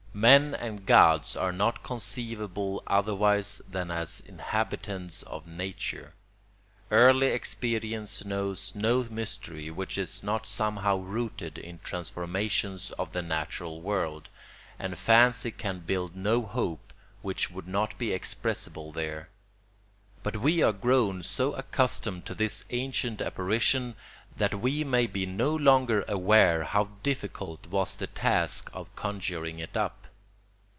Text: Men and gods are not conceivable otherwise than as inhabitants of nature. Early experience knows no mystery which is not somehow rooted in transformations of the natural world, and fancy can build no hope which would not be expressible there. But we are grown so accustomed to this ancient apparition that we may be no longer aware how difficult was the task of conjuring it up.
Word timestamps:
Men 0.13 0.53
and 0.53 0.85
gods 0.85 1.35
are 1.37 1.53
not 1.53 1.81
conceivable 1.83 2.83
otherwise 2.85 3.59
than 3.67 3.89
as 3.89 4.19
inhabitants 4.19 5.23
of 5.23 5.47
nature. 5.47 6.13
Early 6.91 7.27
experience 7.27 8.23
knows 8.25 8.73
no 8.75 9.03
mystery 9.05 9.71
which 9.71 9.97
is 9.97 10.21
not 10.21 10.45
somehow 10.45 10.97
rooted 10.97 11.57
in 11.57 11.79
transformations 11.79 12.91
of 12.99 13.13
the 13.13 13.21
natural 13.23 13.81
world, 13.81 14.27
and 14.77 14.97
fancy 14.99 15.49
can 15.49 15.79
build 15.79 16.13
no 16.15 16.41
hope 16.43 16.93
which 17.23 17.49
would 17.49 17.67
not 17.67 17.97
be 17.97 18.11
expressible 18.13 18.91
there. 18.91 19.29
But 20.23 20.37
we 20.37 20.61
are 20.61 20.73
grown 20.73 21.23
so 21.23 21.53
accustomed 21.53 22.25
to 22.27 22.35
this 22.35 22.63
ancient 22.69 23.21
apparition 23.21 23.95
that 24.37 24.53
we 24.59 24.83
may 24.83 25.07
be 25.07 25.25
no 25.25 25.55
longer 25.55 26.03
aware 26.07 26.63
how 26.65 26.89
difficult 27.01 27.65
was 27.67 27.95
the 27.95 28.07
task 28.07 28.69
of 28.73 28.93
conjuring 28.97 29.57
it 29.57 29.75
up. 29.77 29.97